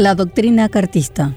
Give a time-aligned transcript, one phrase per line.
[0.00, 1.34] La doctrina cartista.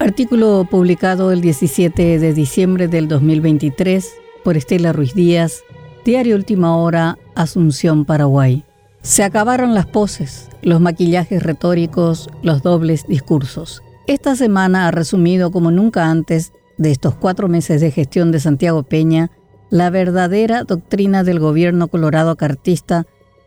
[0.00, 5.62] Artículo publicado el 17 de diciembre del 2023 por Estela Ruiz Díaz,
[6.06, 8.64] Diario Última Hora, Asunción, Paraguay.
[9.02, 13.82] Se acabaron las poses, los maquillajes retóricos, los dobles discursos.
[14.06, 18.84] Esta semana ha resumido como nunca antes de estos cuatro meses de gestión de Santiago
[18.84, 19.30] Peña
[19.68, 23.04] la verdadera doctrina del gobierno colorado cartista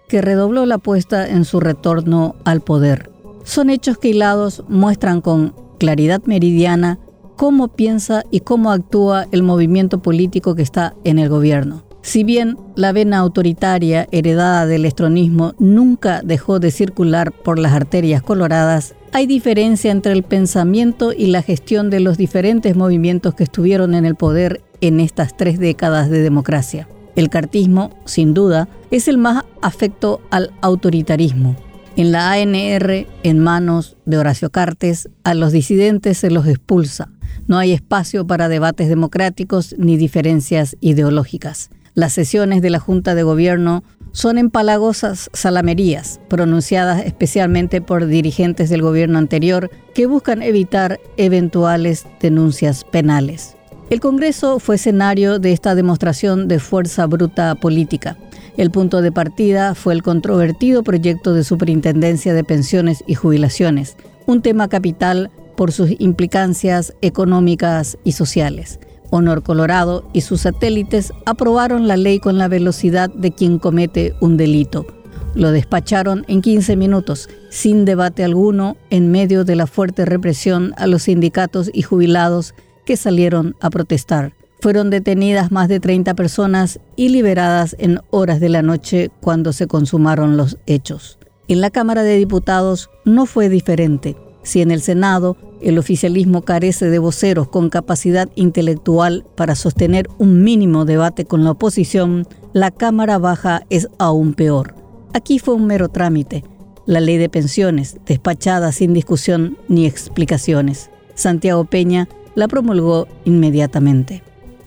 [0.08, 3.11] que redobló la apuesta en su retorno al poder.
[3.44, 7.00] Son hechos que hilados muestran con claridad meridiana
[7.36, 11.84] cómo piensa y cómo actúa el movimiento político que está en el gobierno.
[12.04, 18.24] Si bien la vena autoritaria heredada del estronismo nunca dejó de circular por las arterias
[18.24, 23.94] coloradas, hay diferencia entre el pensamiento y la gestión de los diferentes movimientos que estuvieron
[23.94, 26.88] en el poder en estas tres décadas de democracia.
[27.16, 31.56] El cartismo, sin duda, es el más afecto al autoritarismo.
[31.98, 37.10] En la ANR, en manos de Horacio Cartes, a los disidentes se los expulsa.
[37.48, 41.70] No hay espacio para debates democráticos ni diferencias ideológicas.
[41.94, 48.82] Las sesiones de la Junta de Gobierno son empalagosas salamerías, pronunciadas especialmente por dirigentes del
[48.82, 53.58] gobierno anterior que buscan evitar eventuales denuncias penales.
[53.90, 58.16] El Congreso fue escenario de esta demostración de fuerza bruta política.
[58.58, 64.42] El punto de partida fue el controvertido proyecto de superintendencia de pensiones y jubilaciones, un
[64.42, 68.80] tema capital por sus implicancias económicas y sociales.
[69.10, 74.38] Honor Colorado y sus satélites aprobaron la ley con la velocidad de quien comete un
[74.38, 74.86] delito.
[75.34, 80.88] Lo despacharon en 15 minutos, sin debate alguno, en medio de la fuerte represión a
[80.88, 82.54] los sindicatos y jubilados
[82.86, 84.34] que salieron a protestar.
[84.62, 89.66] Fueron detenidas más de 30 personas y liberadas en horas de la noche cuando se
[89.66, 91.18] consumaron los hechos.
[91.48, 94.16] En la Cámara de Diputados no fue diferente.
[94.44, 100.44] Si en el Senado el oficialismo carece de voceros con capacidad intelectual para sostener un
[100.44, 104.76] mínimo debate con la oposición, la Cámara Baja es aún peor.
[105.14, 106.44] Aquí fue un mero trámite,
[106.86, 110.92] la ley de pensiones, despachada sin discusión ni explicaciones.
[111.16, 114.22] Santiago Peña la promulgó inmediatamente.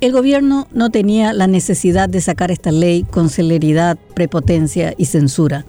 [0.05, 5.65] El gobierno no tenía la necesidad de sacar esta ley con celeridad, prepotencia y censura.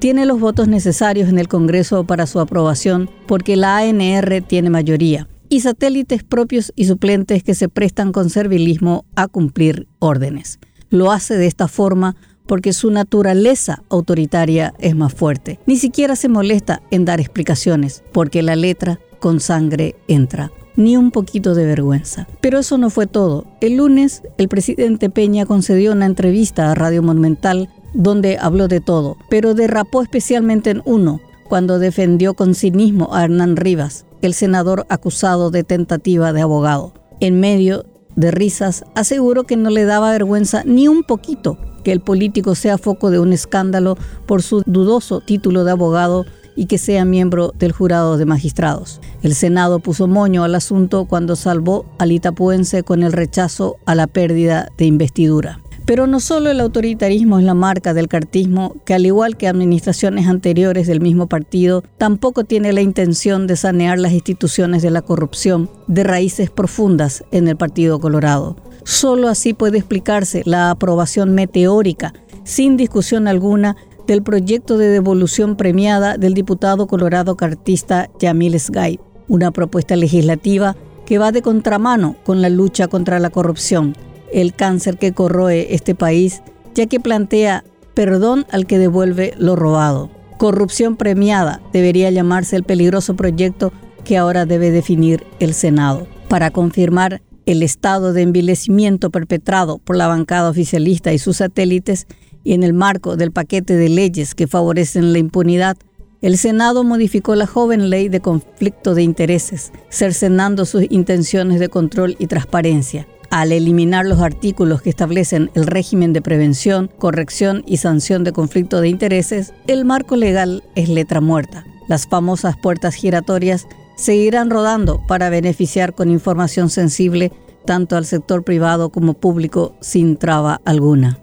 [0.00, 5.28] Tiene los votos necesarios en el Congreso para su aprobación porque la ANR tiene mayoría
[5.48, 10.58] y satélites propios y suplentes que se prestan con servilismo a cumplir órdenes.
[10.90, 12.16] Lo hace de esta forma
[12.48, 15.60] porque su naturaleza autoritaria es más fuerte.
[15.64, 21.10] Ni siquiera se molesta en dar explicaciones, porque la letra con sangre entra ni un
[21.10, 22.28] poquito de vergüenza.
[22.40, 23.46] Pero eso no fue todo.
[23.60, 29.16] El lunes, el presidente Peña concedió una entrevista a Radio Monumental donde habló de todo,
[29.30, 35.50] pero derrapó especialmente en uno, cuando defendió con cinismo a Hernán Rivas, el senador acusado
[35.50, 36.92] de tentativa de abogado.
[37.20, 42.00] En medio de risas, aseguró que no le daba vergüenza ni un poquito que el
[42.00, 47.04] político sea foco de un escándalo por su dudoso título de abogado y que sea
[47.04, 49.00] miembro del jurado de magistrados.
[49.22, 54.06] El Senado puso moño al asunto cuando salvó al itapuense con el rechazo a la
[54.06, 55.60] pérdida de investidura.
[55.86, 60.26] Pero no solo el autoritarismo es la marca del cartismo, que al igual que administraciones
[60.26, 65.70] anteriores del mismo partido, tampoco tiene la intención de sanear las instituciones de la corrupción
[65.86, 68.56] de raíces profundas en el Partido Colorado.
[68.82, 76.16] Solo así puede explicarse la aprobación meteórica, sin discusión alguna, del proyecto de devolución premiada
[76.16, 82.48] del diputado colorado cartista Yamil Sgay, una propuesta legislativa que va de contramano con la
[82.48, 83.96] lucha contra la corrupción,
[84.32, 86.42] el cáncer que corroe este país,
[86.74, 87.64] ya que plantea
[87.94, 90.10] perdón al que devuelve lo robado.
[90.38, 93.72] Corrupción premiada debería llamarse el peligroso proyecto
[94.04, 96.06] que ahora debe definir el Senado.
[96.28, 102.06] Para confirmar el estado de envilecimiento perpetrado por la bancada oficialista y sus satélites,
[102.46, 105.76] y en el marco del paquete de leyes que favorecen la impunidad,
[106.22, 112.14] el Senado modificó la joven ley de conflicto de intereses, cercenando sus intenciones de control
[112.20, 113.08] y transparencia.
[113.30, 118.80] Al eliminar los artículos que establecen el régimen de prevención, corrección y sanción de conflicto
[118.80, 121.66] de intereses, el marco legal es letra muerta.
[121.88, 123.66] Las famosas puertas giratorias
[123.96, 127.32] seguirán rodando para beneficiar con información sensible
[127.64, 131.18] tanto al sector privado como público sin traba alguna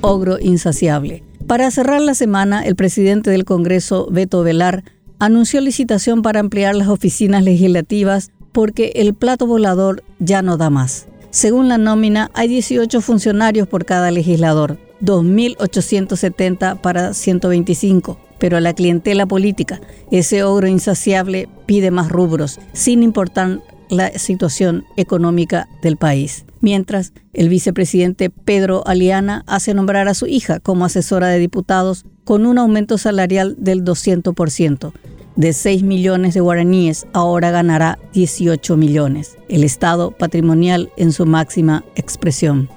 [0.00, 1.22] ogro insaciable.
[1.46, 4.84] Para cerrar la semana, el presidente del Congreso, Beto Velar,
[5.18, 11.06] anunció licitación para ampliar las oficinas legislativas porque el plato volador ya no da más.
[11.30, 18.18] Según la nómina, hay 18 funcionarios por cada legislador, 2.870 para 125.
[18.38, 19.80] pero la clientela política,
[20.12, 23.60] ese ogro insaciable, pide más rubros, sin importar
[23.90, 26.44] la situación económica del país.
[26.60, 32.46] Mientras, el vicepresidente Pedro Aliana hace nombrar a su hija como asesora de diputados con
[32.46, 34.92] un aumento salarial del 200%.
[35.36, 39.38] De 6 millones de guaraníes, ahora ganará 18 millones.
[39.48, 42.68] El Estado patrimonial en su máxima expresión.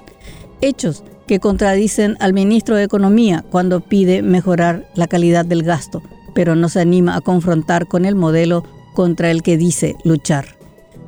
[0.60, 6.02] Hechos que contradicen al ministro de Economía cuando pide mejorar la calidad del gasto,
[6.34, 8.64] pero no se anima a confrontar con el modelo
[8.94, 10.61] contra el que dice luchar.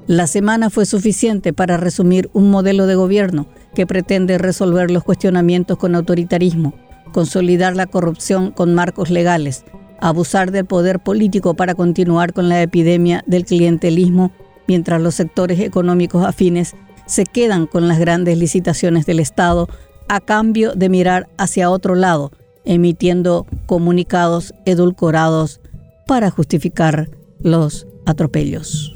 [0.06, 5.78] La semana fue suficiente para resumir un modelo de gobierno que pretende resolver los cuestionamientos
[5.78, 6.74] con autoritarismo,
[7.12, 9.64] consolidar la corrupción con marcos legales,
[10.00, 14.30] abusar del poder político para continuar con la epidemia del clientelismo,
[14.68, 16.74] mientras los sectores económicos afines
[17.06, 19.70] se quedan con las grandes licitaciones del Estado
[20.08, 22.30] a cambio de mirar hacia otro lado,
[22.66, 25.62] emitiendo comunicados edulcorados
[26.06, 27.08] para justificar
[27.40, 28.94] los atropellos.